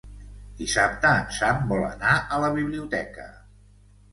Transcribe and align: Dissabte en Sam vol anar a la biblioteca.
Dissabte 0.61 1.11
en 1.17 1.29
Sam 1.39 1.61
vol 1.73 1.85
anar 1.91 2.15
a 2.17 2.41
la 2.45 2.51
biblioteca. 2.59 3.29